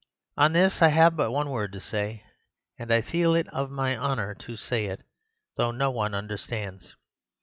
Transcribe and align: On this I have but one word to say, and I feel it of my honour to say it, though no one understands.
On 0.35 0.53
this 0.53 0.81
I 0.81 0.87
have 0.87 1.15
but 1.15 1.29
one 1.31 1.51
word 1.51 1.71
to 1.73 1.79
say, 1.79 2.23
and 2.79 2.91
I 2.91 3.01
feel 3.01 3.35
it 3.35 3.47
of 3.53 3.69
my 3.69 3.95
honour 3.95 4.33
to 4.33 4.57
say 4.57 4.87
it, 4.87 5.03
though 5.57 5.69
no 5.69 5.91
one 5.91 6.15
understands. 6.15 6.95